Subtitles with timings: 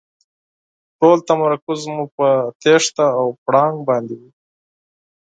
[0.99, 2.27] ټول تمرکز مو په
[2.61, 4.31] تېښته او پړانګ باندې وي.